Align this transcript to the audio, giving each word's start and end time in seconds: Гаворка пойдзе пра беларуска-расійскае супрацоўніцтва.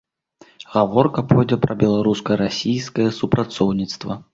Гаворка 0.75 1.25
пойдзе 1.33 1.61
пра 1.67 1.73
беларуска-расійскае 1.85 3.09
супрацоўніцтва. 3.23 4.25